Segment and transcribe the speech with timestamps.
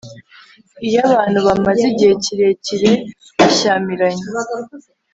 [0.87, 2.91] iyo abantu bamaze igihe kirekira
[3.37, 4.25] bashyamiranye